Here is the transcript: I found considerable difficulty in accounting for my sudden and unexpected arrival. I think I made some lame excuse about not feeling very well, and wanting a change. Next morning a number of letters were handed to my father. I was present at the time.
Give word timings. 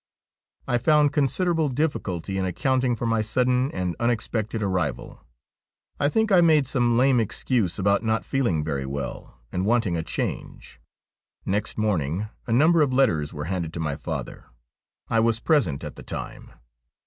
I 0.67 0.79
found 0.79 1.13
considerable 1.13 1.69
difficulty 1.69 2.39
in 2.39 2.43
accounting 2.43 2.95
for 2.95 3.05
my 3.05 3.21
sudden 3.21 3.71
and 3.71 3.95
unexpected 3.99 4.63
arrival. 4.63 5.23
I 5.99 6.09
think 6.09 6.31
I 6.31 6.41
made 6.41 6.65
some 6.65 6.97
lame 6.97 7.19
excuse 7.19 7.77
about 7.77 8.01
not 8.01 8.25
feeling 8.25 8.63
very 8.63 8.87
well, 8.87 9.37
and 9.51 9.63
wanting 9.63 9.95
a 9.95 10.01
change. 10.01 10.79
Next 11.45 11.77
morning 11.77 12.29
a 12.47 12.51
number 12.51 12.81
of 12.81 12.91
letters 12.91 13.31
were 13.31 13.45
handed 13.45 13.73
to 13.73 13.79
my 13.79 13.95
father. 13.95 14.45
I 15.07 15.19
was 15.19 15.39
present 15.39 15.83
at 15.83 15.97
the 15.97 16.01
time. 16.01 16.51